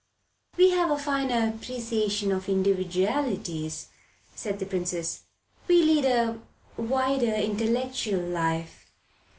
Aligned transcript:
"We 0.57 0.71
have 0.71 0.89
a 0.89 0.97
finer 0.97 1.47
appreciation 1.47 2.31
of 2.31 2.49
our 2.49 2.55
individualities," 2.55 3.89
said 4.33 4.57
the 4.57 4.65
Princess. 4.65 5.25
"We 5.67 5.83
lead 5.83 6.05
a 6.05 6.39
wider 6.75 7.35
intellectual 7.35 8.21
life. 8.23 8.87